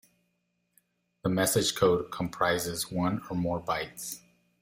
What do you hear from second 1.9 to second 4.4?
comprises one or more bytes.